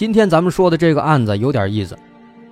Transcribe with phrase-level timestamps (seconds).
[0.00, 1.94] 今天咱们说的这个案子有点意思，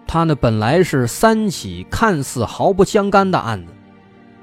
[0.07, 3.73] 它呢本来是三起看似毫不相干的案子，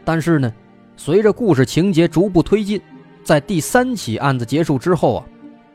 [0.03, 0.51] 但是呢，
[0.97, 2.81] 随着故事情节逐步推进，
[3.23, 5.25] 在第三起案子结束之后啊，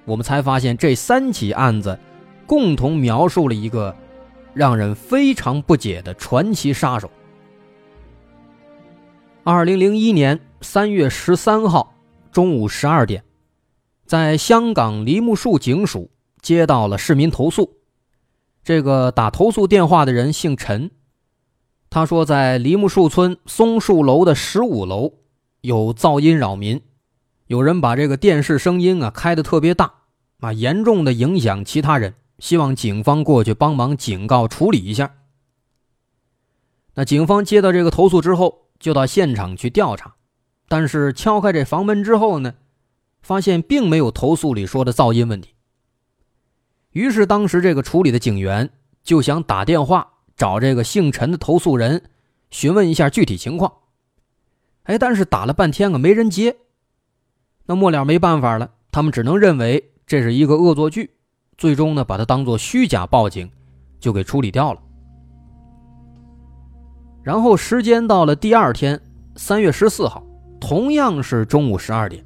[0.05, 1.97] 我们才发现这三起案子
[2.47, 3.95] 共同描述了一个
[4.53, 7.09] 让人非常不解的传奇杀手。
[9.45, 11.95] 二零零一年三月十三号
[12.33, 13.23] 中午十二点，
[14.05, 16.11] 在香港梨木树警署。
[16.41, 17.77] 接到了市民投诉，
[18.65, 20.91] 这个打投诉电话的人姓陈，
[21.89, 25.15] 他说在梨木树村松树楼的十五楼
[25.61, 26.81] 有噪音扰民，
[27.47, 29.93] 有人把这个电视声音啊开的特别大，
[30.41, 35.17] 啊严重的影响其他人，希望警方过去帮忙警告处理一下。
[36.95, 40.15] 那警方接到这个投诉之后，就到现场去调查，
[40.69, 42.55] 但是敲开这房门之后呢，
[43.23, 45.55] 发现并没有投诉里说的噪音问题。
[46.93, 48.69] 于是，当时这个处理的警员
[49.05, 52.03] 就想打电话找这个姓陈的投诉人，
[52.51, 53.73] 询问一下具体情况。
[54.85, 56.57] 哎，但是打了半天啊，没人接。
[57.67, 61.11] 那末了没办法了，他们只能认为这是一个恶作剧，
[61.57, 63.49] 最终呢，把它当做虚假报警，
[64.01, 64.83] 就给处理掉了。
[67.23, 69.01] 然后时间到了第二天，
[69.37, 70.27] 三月十四号，
[70.61, 72.25] 同样是中午十二点，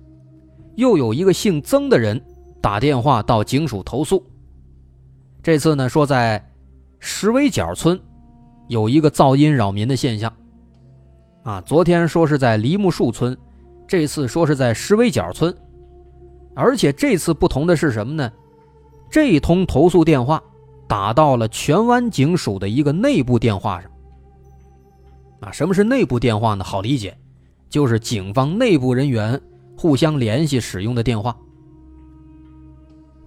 [0.76, 2.18] 又有一个姓曾的人
[2.62, 4.24] 打电话到警署投诉。
[5.44, 6.42] 这次呢，说在
[7.00, 8.00] 石围角村
[8.66, 10.32] 有一个噪音扰民的现象。
[11.42, 13.36] 啊，昨天说是在梨木树村，
[13.86, 15.54] 这次说是在石围角村，
[16.56, 18.32] 而且这次不同的是什么呢？
[19.10, 20.42] 这一通投诉电话
[20.88, 23.90] 打到了荃湾警署的一个内部电话上。
[25.40, 26.64] 啊，什么是内部电话呢？
[26.64, 27.14] 好理解，
[27.68, 29.38] 就是警方内部人员
[29.76, 31.36] 互相联系使用的电话。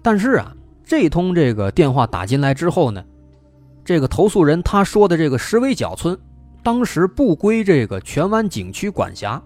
[0.02, 0.52] 但是啊。
[0.88, 3.04] 这通这个电话打进来之后呢，
[3.84, 6.18] 这个投诉人他说的这个石围角村，
[6.62, 9.40] 当时不归这个荃湾景区管辖，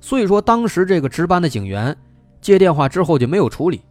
[0.00, 1.94] 所以说当时这个值班的警员
[2.40, 3.82] 接电话之后就没有处理，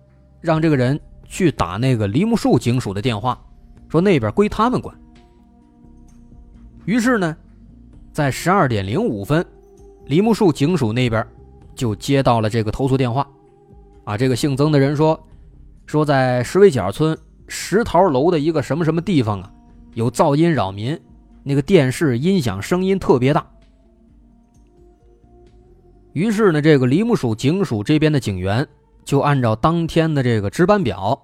[0.42, 3.40] 让这个人去打那个梨木树警署的电话，
[3.88, 5.00] 说那边归他们管。
[6.86, 7.38] 于是呢，
[8.12, 9.46] 在十二点零五分，
[10.08, 11.24] 梨木树警署那边
[11.76, 13.28] 就接到了这个投诉电话，
[14.06, 15.24] 啊，这个姓曾的人说。
[15.90, 17.18] 说在石围角村
[17.48, 19.52] 石桃楼的一个什么什么地方啊，
[19.96, 20.96] 有噪音扰民，
[21.42, 23.44] 那个电视音响声音特别大。
[26.14, 28.68] 于是呢，这个梨木署警署这边的警员
[29.04, 31.20] 就按照当天的这个值班表，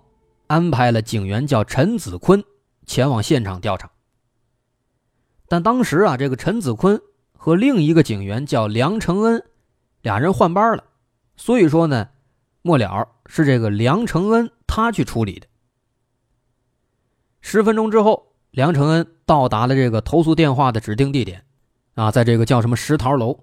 [0.47, 2.43] 安排了警员叫陈子坤
[2.87, 3.87] 前往现场调查。
[5.47, 6.99] 但当时啊，这个陈子坤
[7.37, 9.43] 和另一个警员叫梁承恩，
[10.01, 10.83] 俩人换班了，
[11.37, 12.07] 所以说呢。
[12.67, 15.47] 末了是这个梁承恩他去处理的。
[17.41, 21.45] 十分钟之后，梁承恩到达了这个投诉电话的指定地点，
[21.93, 23.39] 啊，在这个叫什么石桃楼。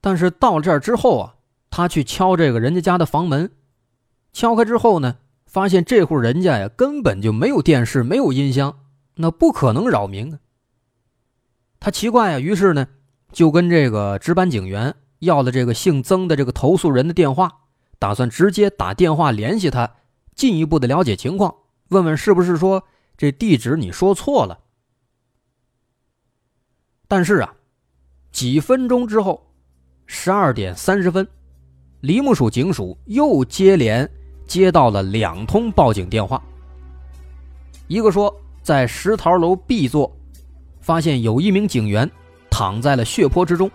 [0.00, 1.34] 但是到了这儿之后啊，
[1.68, 3.50] 他去敲这个人家家的房门，
[4.32, 8.78] 敲开之后呢，发现这户人家呀根本就没有电视，没有音箱，
[9.16, 10.38] 那不可能扰民啊。
[11.80, 12.86] 他奇怪啊，于是呢，
[13.32, 17.65] 就跟这个值班警员要了这个姓曾的这个投诉人的电话。
[17.98, 19.90] 打算直接打电话联系他，
[20.34, 21.54] 进一步的了解情况，
[21.88, 22.84] 问问是不是说
[23.16, 24.58] 这地址你说错了。
[27.08, 27.54] 但是啊，
[28.32, 29.50] 几分钟之后，
[30.06, 31.26] 十二点三十分，
[32.00, 34.08] 梨木署警署又接连
[34.46, 36.42] 接到了两通报警电话。
[37.88, 40.14] 一个说在石桃楼 B 座，
[40.80, 42.10] 发现有一名警员
[42.50, 43.70] 躺在了血泊之中。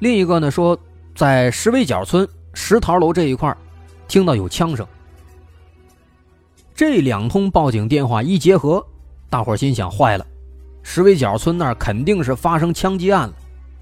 [0.00, 0.78] 另一个呢说
[1.14, 2.28] 在石围角村。
[2.60, 3.56] 石桃楼这一块
[4.08, 4.84] 听到有枪声。
[6.74, 8.84] 这两通报警电话一结合，
[9.30, 10.26] 大伙心想：坏了，
[10.82, 13.34] 石围角村那儿肯定是发生枪击案了，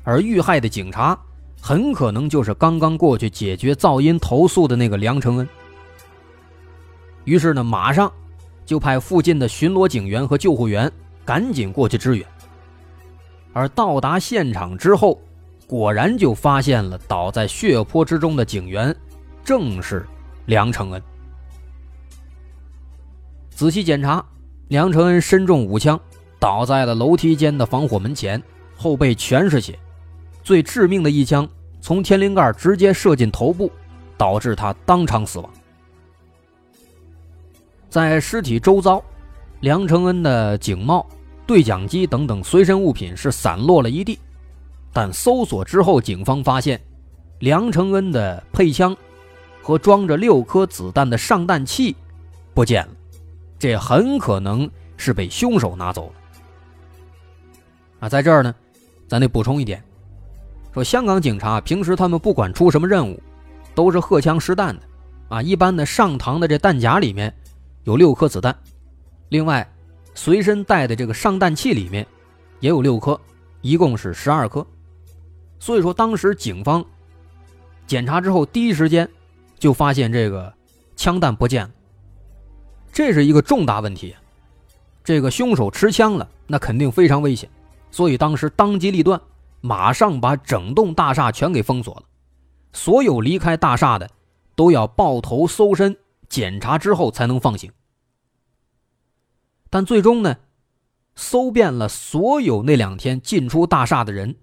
[0.05, 1.19] 而遇害的警察
[1.58, 5.49] 很可能就是刚刚过去解决噪音投诉的那个梁承恩。
[7.25, 8.12] 于是呢，马上
[8.67, 10.93] 就派附近的巡逻警员和救护员
[11.25, 12.26] 赶紧过去支援。
[13.55, 15.19] 而到达现场之后，
[15.66, 18.94] 果然就发现了倒在血泊之中的警员，
[19.44, 20.06] 正是
[20.46, 21.02] 梁承恩。
[23.50, 24.24] 仔细检查，
[24.68, 25.98] 梁承恩身中五枪，
[26.38, 28.40] 倒在了楼梯间的防火门前，
[28.76, 29.78] 后背全是血，
[30.44, 31.48] 最致命的一枪
[31.80, 33.72] 从天灵盖直接射进头部，
[34.16, 35.50] 导致他当场死亡。
[37.88, 39.02] 在尸体周遭，
[39.60, 41.04] 梁承恩的警帽、
[41.46, 44.18] 对讲机等等随身物品是散落了一地，
[44.96, 46.81] 但搜索之后，警方发现
[47.40, 48.96] 梁承恩的配枪
[49.62, 51.94] 和装着六颗子弹的上弹器
[52.54, 52.93] 不见了，
[53.58, 54.66] 这很可能
[54.96, 56.12] 是被凶手拿走了。
[58.00, 58.54] 啊，在这儿呢，
[59.06, 59.84] 咱得补充一点，
[60.72, 63.22] 说香港警察平时他们不管出什么任务，
[63.75, 64.82] 都是荷枪实弹的，
[65.28, 67.31] 啊，一般的上膛的这弹夹里面。
[67.84, 68.56] 有六颗子弹，
[69.28, 69.70] 另外，
[70.14, 72.06] 随身带的这个上弹器里面
[72.60, 73.20] 也有六颗，
[73.60, 74.66] 一共是十二颗。
[75.58, 76.85] 所以说，当时警方
[77.87, 79.08] 检查之后，第一时间
[79.58, 80.53] 就发现这个
[80.97, 81.70] 枪弹不见了，
[82.93, 84.14] 这是一个重大问题。
[85.03, 87.49] 这个凶手持枪了，那肯定非常危险，
[87.91, 89.20] 所以当时当机立断，
[89.61, 92.02] 马上把整栋大厦全给封锁了，
[92.73, 94.11] 所有离开大厦的
[94.55, 95.97] 都要抱头搜身。
[96.29, 97.70] 检查之后才能放行，
[99.70, 100.38] 但最终呢，
[101.14, 104.35] 搜遍了所有那两天进出大厦的人，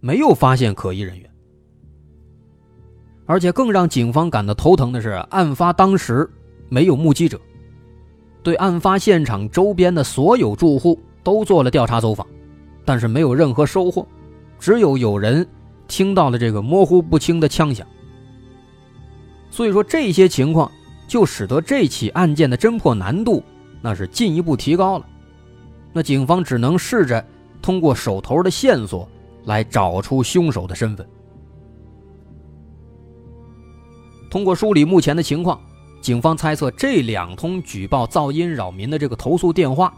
[0.00, 1.30] 没有发现可疑人员。
[3.26, 6.28] 而且更让警方感到头疼的是，案发当时
[6.68, 7.40] 没有目击者，
[8.42, 12.26] 对案发现场周边的所有住户都做了调查走访，
[12.84, 14.06] 但是没有任何收获，
[14.58, 15.46] 只有有人
[15.86, 17.86] 听到了这个模糊不清的枪响。
[19.50, 20.70] 所以说这些情况。
[21.10, 23.42] 就使得这起案件的侦破难度
[23.82, 25.04] 那是进一步提高了，
[25.92, 27.26] 那警方只能试着
[27.60, 29.08] 通过手头的线索
[29.50, 31.04] 来找出凶手的身份。
[34.30, 35.60] 通过梳理目前的情况，
[36.00, 39.92] 警方猜测这两通举报噪音扰民的这个投诉电话，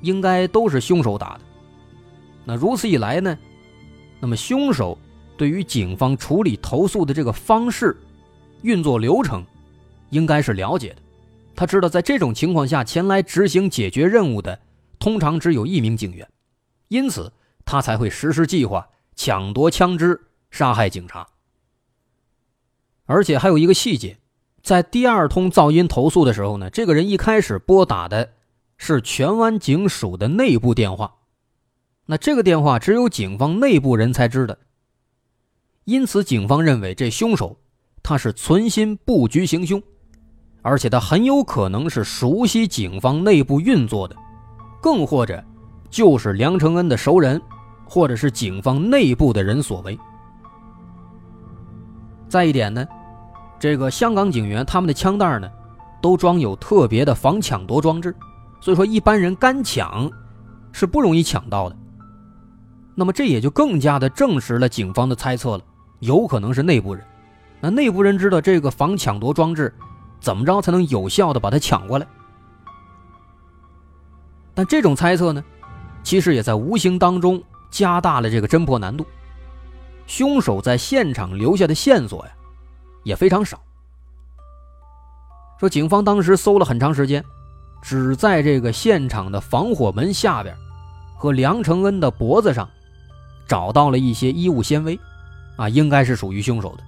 [0.00, 1.40] 应该都是凶手打的。
[2.46, 3.38] 那如此一来呢，
[4.18, 4.98] 那么凶手
[5.36, 7.94] 对于警方处理投诉的这个方式、
[8.62, 9.44] 运作流程。
[10.10, 10.96] 应该是了解的，
[11.56, 14.58] 他知道在这种情况下前来执行解决任务的
[14.98, 16.26] 通常只有一名警员，
[16.88, 17.32] 因此
[17.64, 20.20] 他才会实施计划抢夺枪支
[20.50, 21.26] 杀害警察。
[23.06, 24.18] 而且还有一个细节，
[24.62, 28.32] 在第二通噪音投诉的时候呢，这个人一开始拨打的
[28.76, 31.14] 是荃湾警署的内部电话，
[32.06, 34.56] 那这个电话只有警方内部人才知道，
[35.84, 37.58] 因此警方认为这凶手
[38.02, 39.82] 他是存心布局行凶。
[40.66, 44.16] 而且他很有可能是熟悉警方内部运作的，
[44.80, 45.44] 更或者
[45.90, 47.38] 就是梁承恩的熟人，
[47.84, 49.98] 或者是警方内部的人所为。
[52.28, 52.86] 再一点呢，
[53.58, 55.48] 这个香港警员他们的枪袋呢，
[56.02, 58.14] 都装有特别的防抢夺装置，
[58.60, 60.10] 所以说一般人干抢
[60.72, 61.76] 是不容易抢到的。
[62.94, 65.64] 那么这也就更加的证实了警方的猜测了，
[66.00, 67.04] 有可能是内部人。
[67.60, 69.72] 那内部人知道这个防抢夺装置。
[70.20, 72.06] 怎么着才能有效的把它抢过来？
[74.54, 75.44] 但这种猜测呢，
[76.02, 77.42] 其实也在无形当中
[77.74, 79.04] 加大了这个侦破难度。
[80.06, 82.32] 凶手在现场留下的线索呀，
[83.02, 83.60] 也非常少。
[85.58, 87.24] 说警方当时搜了很长时间，
[87.82, 90.54] 只在这个现场的防火门下边
[91.16, 92.68] 和梁承恩的脖子上
[93.48, 94.98] 找到了一些衣物纤维，
[95.56, 96.84] 啊，应该是属于凶手的。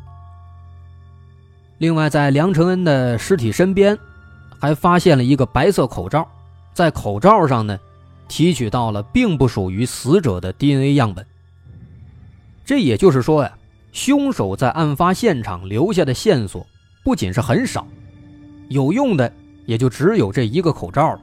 [1.79, 3.99] 另外，在梁承恩的尸体身边，
[4.61, 6.29] 还发现了一个白色口罩，
[6.75, 7.79] 在口罩上呢，
[8.29, 11.27] 提取到了并不属于死者的 DNA 样本。
[12.65, 13.59] 这也就是说呀，
[13.93, 16.67] 凶手在案发现场留下的线索
[17.05, 17.87] 不仅是很少，
[18.69, 19.33] 有用的
[19.65, 21.21] 也就只有这一个口罩了。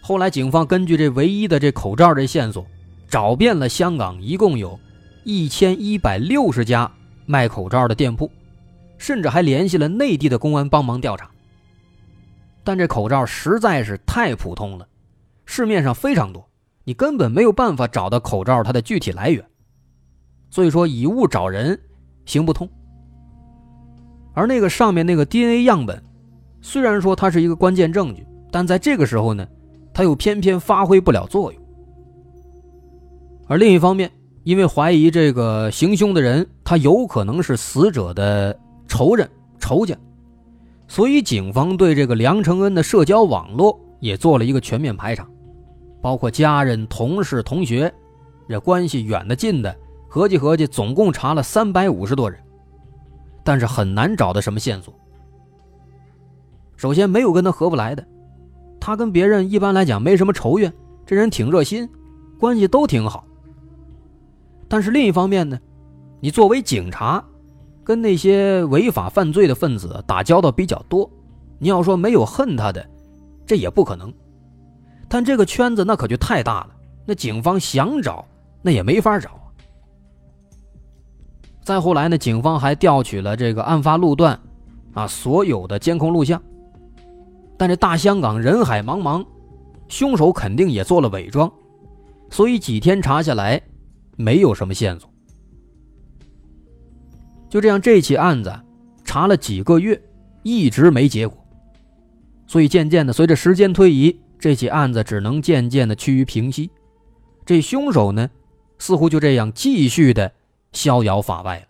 [0.00, 2.66] 后来，警方根据这唯一的这口罩这线索，
[3.08, 4.78] 找遍了香港一共有
[5.24, 6.90] 一千一百六十家
[7.26, 8.30] 卖口罩的店铺。
[8.96, 11.28] 甚至还联系了内地的公安帮忙调查，
[12.62, 14.86] 但这口罩实在是太普通了，
[15.44, 16.48] 市面上非常多，
[16.84, 19.44] 你根本没有办法找到口罩它的具体来源，
[20.50, 21.78] 所以说以物找人
[22.24, 22.68] 行不通。
[24.32, 26.02] 而那个上面那个 DNA 样本，
[26.60, 29.46] 虽然说它是一个关键证据，但在这个时候呢，
[29.92, 31.62] 它又偏偏发挥不了作用。
[33.46, 34.10] 而另一方面，
[34.42, 38.58] 因为怀疑这个行凶的人他有可能是死者的。
[38.86, 39.96] 仇人、仇家，
[40.86, 45.26] 所以警方对这个梁承恩的社交网络也做了一个全面排查，
[46.04, 47.90] 包括家人、同事、同学，
[48.46, 49.74] 这关系远的、近的，
[50.06, 52.38] 合计合计，总共查了三百五十多人，
[53.42, 54.92] 但是很难找到什么线索。
[56.76, 58.06] 首先没有跟他合不来的，
[58.78, 60.70] 他跟别人一般来讲没什么仇怨，
[61.06, 61.88] 这人挺热心，
[62.38, 63.24] 关系都挺好。
[64.68, 65.58] 但是另一方面呢，
[66.20, 67.24] 你作为警察，
[67.82, 71.10] 跟那些违法犯罪的分子打交道比较多，
[71.58, 72.86] 你要说没有恨他的，
[73.46, 74.12] 这也不可能。
[75.08, 76.70] 但这个圈子那可就太大了，
[77.06, 78.26] 那警方想找
[78.62, 79.30] 那也没法找。
[81.62, 84.38] 再后来呢，警方还调取了这个案发路段，
[84.92, 86.42] 啊，所有的监控录像。
[87.56, 89.24] 但这大香港人海茫茫，
[89.88, 91.50] 凶手肯定也做了伪装，
[92.30, 93.62] 所以几天查下来，
[94.16, 95.08] 没有什么线索。
[97.48, 98.52] 就这样，这起案子
[99.04, 100.02] 查了几个月，
[100.42, 101.38] 一直没结果。
[102.46, 106.70] 所以渐渐的，随着时间推移，这起案子只能渐渐的趋于平息。
[107.46, 108.30] 这凶手呢，
[108.78, 110.32] 似乎就这样继续的
[110.72, 111.66] 逍遥法外了。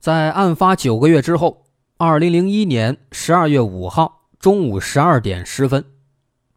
[0.00, 1.64] 在案发九个月之后，
[1.96, 5.84] 二零零一年十二月五号中午十二点十分，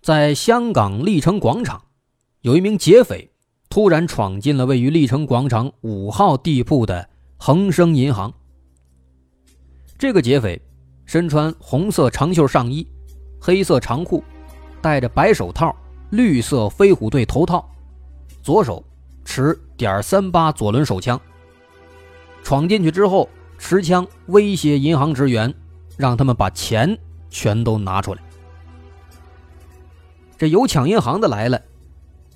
[0.02, 1.84] 在香港丽城广场，
[2.42, 3.32] 有一名劫匪
[3.68, 7.10] 突然闯进了位于丽城广场五号地铺的
[7.44, 8.32] 恒生银行。
[9.98, 10.62] 这个劫匪
[11.06, 12.88] 身穿红色长袖上衣、
[13.40, 14.24] 黑色长裤，
[14.80, 15.76] 戴着白手套、
[16.12, 17.68] 绿色飞虎队头套，
[18.44, 18.86] 左手
[19.26, 21.20] 持点三八左轮手枪。
[22.44, 25.52] 闯进去之后，持枪威胁银行职员，
[25.98, 26.96] 让他们把钱
[27.32, 28.22] 全都拿出来。
[30.38, 31.60] 这有抢银行的来了，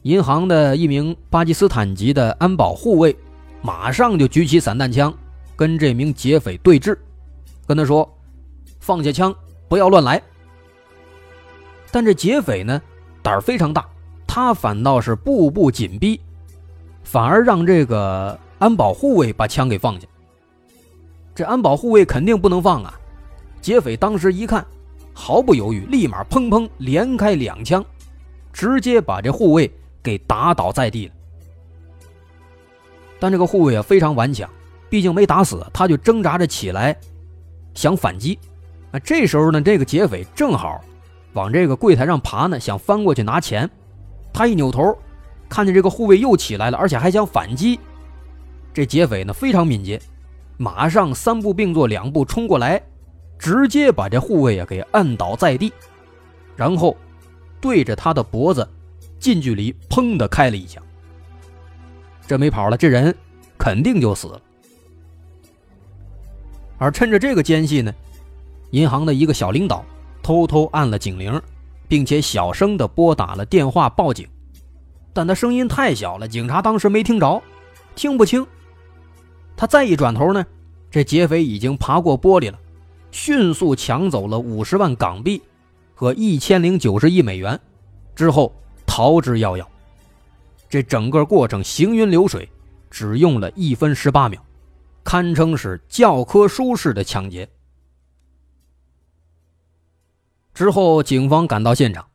[0.02, 3.16] 银行的一名巴基斯坦籍的安保护卫，
[3.66, 5.12] 马上就举起散弹枪，
[5.56, 6.96] 跟这名劫匪对峙，
[7.66, 8.08] 跟他说
[8.80, 9.34] ：“放下枪，
[9.68, 10.22] 不要乱来。”
[11.92, 12.80] 但这劫匪呢，
[13.24, 13.84] 胆儿非常大，
[14.28, 16.22] 他反倒是步步紧逼，
[17.04, 18.40] 反而让这个。
[18.58, 20.08] 安保护卫把枪给放下，
[21.36, 22.98] 这安保护卫肯定不能放啊！
[23.62, 24.66] 劫匪当时一看，
[25.14, 27.84] 毫不犹豫，立马砰砰连开两枪，
[28.54, 29.70] 直接把这护卫
[30.02, 31.14] 给打倒在地了。
[33.20, 34.50] 但这个护卫啊非常顽强，
[34.90, 36.96] 毕竟没打死，他就挣扎着起来
[37.74, 38.38] 想反击。
[38.92, 40.82] 啊，这时候呢，这个劫匪正好
[41.34, 43.70] 往这个柜台上爬呢，想翻过去拿钱。
[44.34, 44.98] 他一扭头，
[45.48, 47.80] 看见这个护卫又起来了，而且还想反击。
[48.74, 50.02] 这劫匪呢非常敏捷，
[50.58, 52.82] 马上三步并作两步冲过来，
[53.40, 55.72] 直接把这护卫啊给按倒在地，
[56.56, 56.96] 然后
[57.62, 58.68] 对着他的脖子
[59.20, 60.84] 近距离砰的开了一枪。
[62.28, 63.16] 这没跑了，这人
[63.58, 64.42] 肯定就死了。
[66.78, 67.94] 而趁着这个间隙呢，
[68.72, 69.86] 银行的一个小领导
[70.22, 71.42] 偷偷按了警铃，
[71.88, 74.28] 并且小声的拨打了电话报警，
[75.14, 77.42] 但他声音太小了，警察当时没听着，
[77.96, 78.46] 听不清。
[79.56, 80.46] 他再一转头呢，
[80.92, 82.60] 这劫匪已经爬过玻璃了，
[83.12, 85.42] 迅速抢走了五十万港币
[85.94, 87.58] 和一千零九十亿美元，
[88.16, 88.54] 之后
[88.86, 89.66] 逃之夭夭。
[90.68, 92.50] 这整个过程行云流水，
[92.90, 94.44] 只用了一分十八秒，
[95.04, 97.48] 堪称是教科书式的抢劫。
[100.54, 102.08] 之后，警方赶到现场，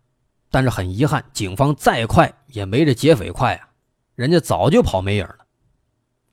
[0.50, 3.68] 但是很遗憾，警方再快也没这劫匪快啊，
[4.14, 5.46] 人家早就跑没影了。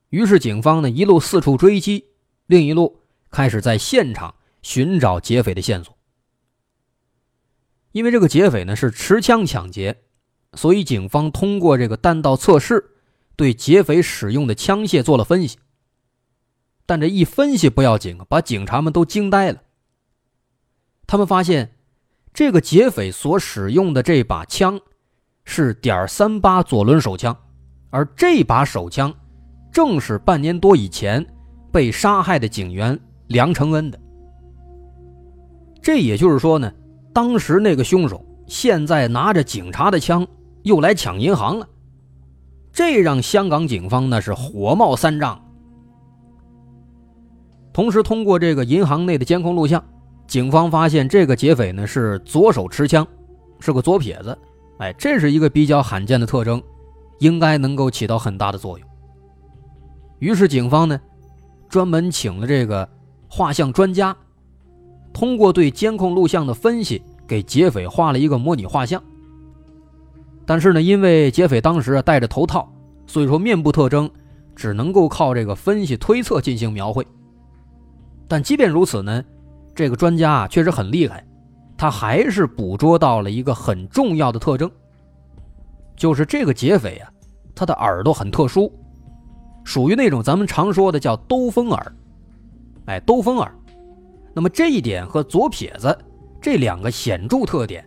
[0.10, 2.06] 于是，警方呢一路四处追击，
[2.46, 5.94] 另一路开始在现场寻找劫匪的线索。
[7.92, 10.04] 因为这个劫匪呢是持枪抢劫，
[10.54, 12.92] 所以警方通过这个弹道测试，
[13.36, 15.58] 对劫匪使用的枪械做了分析。
[16.86, 19.62] 但这一分析不要紧，把警察们都惊呆了。
[21.06, 21.74] 他们发现，
[22.34, 24.80] 这个劫匪所使用的这把枪
[25.44, 27.36] 是点三八左轮手枪，
[27.90, 29.14] 而这把手枪。
[29.70, 31.24] 正是半年多以前
[31.72, 34.00] 被杀害的警员梁承恩的。
[35.82, 36.74] 这也就是说呢，
[37.14, 40.26] 当时那个凶手现在拿着警察的枪
[40.64, 41.68] 又来抢银行了，
[42.72, 45.40] 这让香港警方那是火冒三丈。
[47.74, 49.84] 同时，通过这个银行内的监控录像，
[50.26, 53.06] 警方发现这个劫匪呢是左手持枪，
[53.60, 54.36] 是个左撇子。
[54.80, 56.62] 哎，这是一个比较罕见的特征，
[57.20, 58.88] 应该能够起到很大的作用。
[60.20, 61.00] 于是警方呢，
[61.70, 62.88] 专门请了这个
[63.28, 64.16] 画像专家，
[65.14, 69.02] 通过对监控录像的分析，给劫匪画了一个模拟画像。
[70.46, 72.72] 但是呢，因为劫匪当时戴着头套，
[73.06, 74.10] 所以说面部特征
[74.56, 77.06] 只能够靠这个分析推测进行描绘。
[78.30, 79.24] 但即便如此呢，
[79.76, 81.26] 这个专家啊确实很厉害，
[81.78, 84.72] 他还是捕捉到了一个很重要的特征，
[85.96, 87.12] 就是这个劫匪啊，
[87.54, 88.72] 他的耳朵很特殊。
[89.64, 91.96] 属于那种咱们常说的叫兜风耳。
[92.86, 93.54] 哎，兜风耳。
[94.34, 95.98] 那么这一点和左撇子
[96.48, 97.86] 这两个显著特点，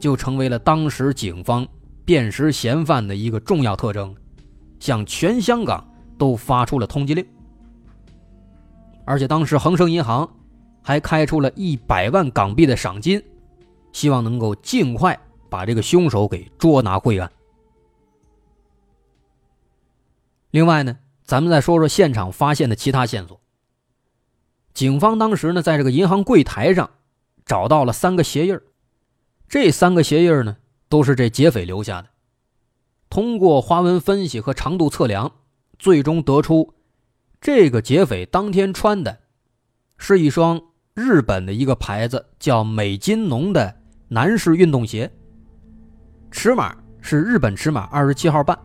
[0.00, 1.64] 就成为了当时警方
[2.04, 4.12] 辨识嫌犯的一个重要特征，
[4.80, 7.24] 向全香港都发出了通缉令。
[9.04, 10.28] 而且当时恒生银行
[10.82, 13.22] 还开出了一百万港币的赏金，
[13.92, 15.16] 希望能够尽快
[15.48, 17.30] 把这个凶手给捉拿归案。
[20.50, 23.40] 另外呢，咱们再说说现场发现的其他线索。
[24.72, 26.90] 警方当时呢，在这个银行柜台上
[27.44, 28.58] 找到了三个鞋印
[29.48, 30.56] 这三个鞋印呢，
[30.88, 32.08] 都是这劫匪留下的。
[33.10, 35.30] 通过花纹分析和长度测量，
[35.78, 36.74] 最终得出，
[37.40, 39.18] 这个劫匪当天穿的，
[39.98, 40.60] 是一双
[40.94, 43.76] 日本的一个牌子叫美津浓的
[44.08, 45.12] 男士运动鞋，
[46.30, 48.58] 尺码是日本尺码二十七号半。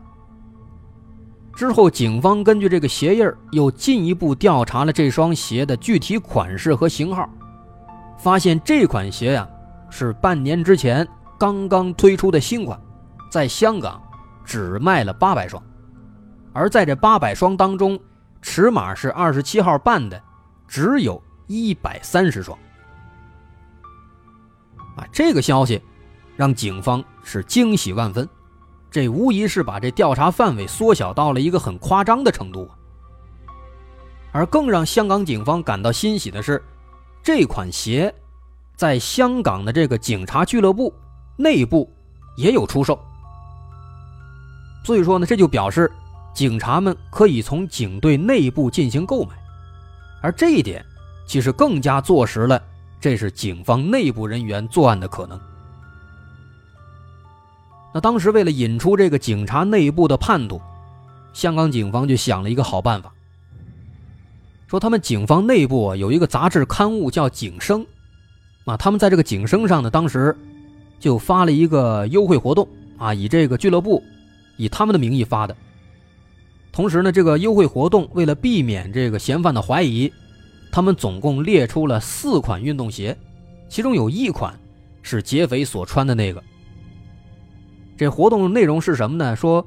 [1.54, 7.30] 之后，警方根据这个鞋印又进一步调查了这双鞋的具体款式和型号，
[8.20, 9.48] 发现这款鞋呀
[9.90, 11.08] 是半年之前
[11.38, 12.80] 刚刚推出的新款，
[13.32, 14.00] 在香港
[14.44, 15.64] 只卖了八百双，
[16.52, 17.98] 而在这八百双当中，
[18.42, 20.22] 尺码是二十七号半的，
[20.68, 22.58] 只有一百三十双。
[24.98, 25.82] 啊，这个消息
[26.36, 28.28] 让警方是惊喜万分。
[28.92, 32.68] 这无疑是把这调查范围缩小到了一个很夸张的程度，
[34.32, 36.62] 而更让香港警方感到欣喜的是，
[37.32, 38.12] 这款鞋
[38.76, 40.92] 在香港的这个警察俱乐部
[41.38, 41.88] 内部
[42.36, 43.00] 也有出售。
[44.84, 45.92] 所以说呢，这就表示
[46.34, 49.36] 警察们可以从警队内部进行购买，
[50.24, 50.84] 而这一点
[51.28, 52.60] 其实更加坐实了
[53.00, 55.40] 这是警方内部人员作案的可能。
[57.94, 60.60] 那当时为了引出这个警察内部的叛徒，
[61.32, 63.14] 香港警方就想了一个好办法，
[64.70, 67.82] 说他们警方内部有一个杂志刊物叫《警声》，
[68.66, 70.38] 啊，他们在这个《警声》上呢，当时
[71.00, 74.04] 就发了一个优惠活动，啊，以这个俱乐部
[74.58, 75.58] 以他们的名义发的。
[76.72, 80.14] 同时呢，这个优惠活动为了避免这个嫌犯的怀疑，
[80.72, 83.18] 他们总共列出了四款运动鞋，
[83.70, 84.54] 其中有一款
[85.02, 86.44] 是劫匪所穿的那个。
[87.98, 89.36] 这活动内容是什么呢？
[89.36, 89.66] 说，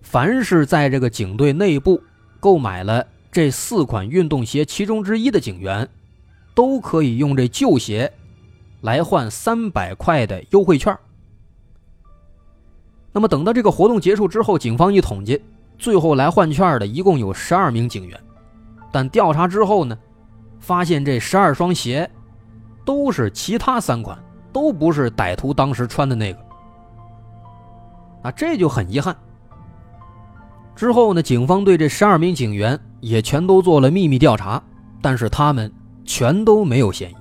[0.00, 2.00] 凡是在这个警队内部
[2.38, 5.88] 购买了这四款运动鞋其中之一的警员，
[6.54, 8.12] 都可以用这旧鞋
[8.80, 10.96] 来换三百块的优惠券。
[13.10, 15.42] 那么等到这个活动结束之后，警方一统计，
[15.76, 18.16] 最后来换券的一共有十二名警员，
[18.92, 19.98] 但调查之后呢，
[20.60, 22.08] 发现这十二双鞋
[22.84, 24.16] 都是其他三款，
[24.52, 26.38] 都不是歹徒当时穿的那个。
[28.22, 29.16] 啊，这就很遗憾。
[30.76, 34.62] 之后呢，警方对这十二名警员也全都做了秘密调查，
[35.02, 35.70] 但是他们
[36.06, 37.14] 全都没有嫌疑。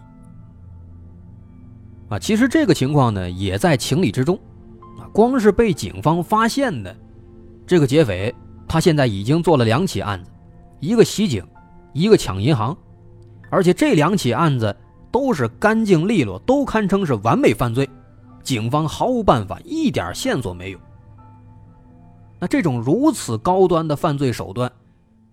[2.07, 4.39] 啊，其实这个情况呢，也在情理之中。
[4.97, 6.95] 啊，光是被警方发现的
[7.67, 8.33] 这个劫匪，
[8.65, 10.31] 他现在已经做了两起案子，
[10.79, 11.45] 一个袭警，
[11.91, 12.77] 一个抢银行，
[13.49, 14.73] 而且这两起案子
[15.11, 17.89] 都是干净利落，都堪称是完美犯罪，
[18.41, 20.79] 警方毫无办法，一点线索没有。
[22.39, 24.71] 那这种如此高端的犯罪手段，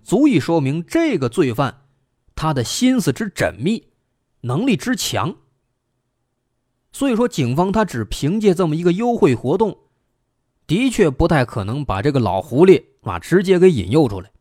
[0.02, 1.82] 足以说明这个罪犯
[2.34, 3.88] 他的心思之缜密，
[4.42, 5.36] 能力之强。
[6.92, 9.78] 所以说，警方他只凭借这么一个优惠活动，
[10.66, 14.32] 的确不太可能把这个老狐狸啊直接给引诱出来。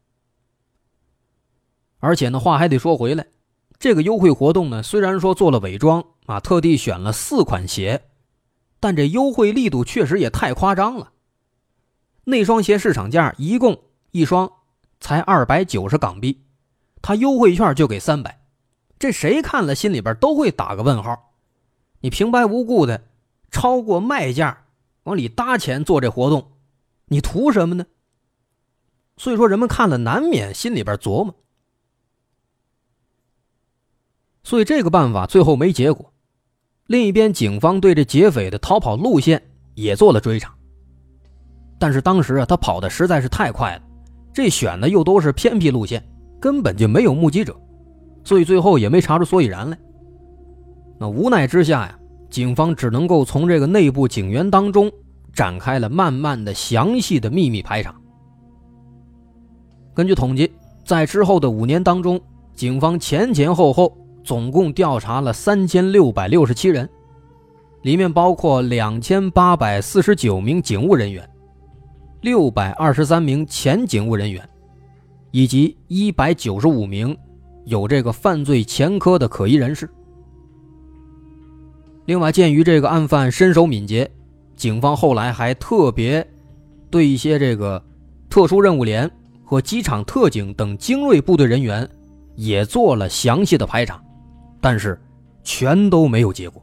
[2.00, 3.28] 而且呢，话还得说回来，
[3.78, 8.10] 这个优惠活动呢，虽然说做了伪装啊，特地选了四款鞋，
[8.80, 11.12] 但这优惠力度确实也太夸张了。
[12.24, 14.52] 那双鞋市场价一共一双
[15.00, 16.42] 才二百九十港币，
[17.02, 18.42] 他优惠券就给三百，
[18.98, 21.34] 这谁看了心里边都会打个问号。
[22.02, 23.04] 你平白无故的
[23.52, 24.66] 超过卖价
[25.04, 26.52] 往里搭钱做这活动，
[27.06, 27.86] 你图什么呢？
[29.18, 31.36] 所以说人们看了难免心里边琢磨。
[34.44, 36.14] 所以这个办法最后没结果。
[36.86, 40.56] 另一边，警方对这劫匪的逃跑路线也做了追查。
[41.78, 43.84] 但是当时啊，他跑的实在是太快了，
[44.34, 46.04] 这选的又都是偏僻路线，
[46.40, 47.56] 根本就没有目击者，
[48.24, 49.78] 所以最后也没查出所以然来。
[51.00, 54.92] 那无奈之下呀，警方只能够从这个内部警员当中
[55.34, 57.96] 展开了慢慢的、详细的秘密排查。
[59.94, 60.52] 根据统计，
[60.86, 62.20] 在之后的五年当中，
[62.54, 66.88] 警方前前后后总共调查了三千六百六十七人，
[67.82, 71.28] 里面包括两千八百四十九名警务人员。
[72.22, 74.48] 六百二十三名前警务人员，
[75.32, 77.18] 以及一百九十五名
[77.66, 79.90] 有这个犯罪前科的可疑人士。
[82.06, 84.10] 另外，鉴于这个案犯身手敏捷，
[84.56, 86.28] 警方后来还特别
[86.90, 87.82] 对一些这个
[88.30, 89.10] 特殊任务连
[89.46, 91.88] 和机场特警等精锐部队人员
[92.36, 94.04] 也做了详细的排查，
[94.60, 95.00] 但是
[95.44, 96.62] 全都没有结果。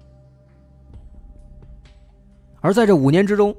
[2.60, 3.54] 而在这五年之中，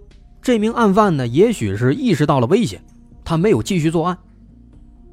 [0.48, 2.82] 这名案犯呢，也许是意识到了危险，
[3.26, 4.18] 他没有继续作案。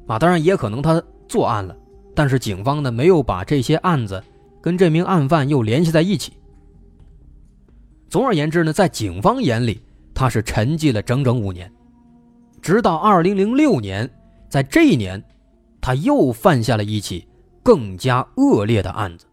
[0.07, 1.75] 啊，当然也可能他作案了，
[2.15, 4.23] 但是警方呢没有把这些案子
[4.61, 6.31] 跟这名案犯又联系在一起。
[8.07, 9.81] 总而言之呢，在警方眼里，
[10.13, 11.69] 他是沉寂了整整五年，
[12.61, 14.09] 直到二零零六年，
[14.47, 15.21] 在这一年，
[15.81, 17.27] 他又犯下了一起
[17.61, 19.25] 更加恶劣的案子。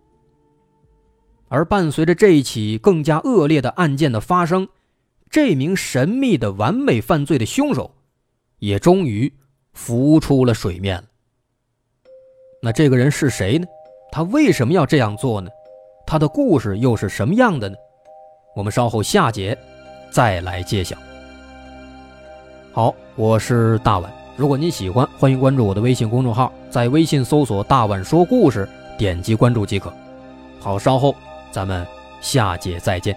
[1.46, 4.66] 而伴随着这一起更加恶劣的案件的发生，
[5.32, 7.90] 这名神秘的完美犯罪的凶手，
[8.58, 9.32] 也终于
[9.72, 11.04] 浮出了水面了。
[12.60, 13.66] 那这个人是谁呢？
[14.12, 15.50] 他为什么要这样做呢？
[16.06, 17.74] 他的故事又是什么样的呢？
[18.54, 19.56] 我们稍后下节
[20.10, 20.98] 再来揭晓。
[22.70, 24.12] 好，我是大碗。
[24.36, 28.68] 如果您喜欢，欢迎关注我的微信公众号，在微信搜索“大碗说故事”，
[28.98, 29.90] 点击关注即可。
[30.60, 31.14] 好，稍后
[31.50, 31.86] 咱们
[32.20, 33.16] 下节再见。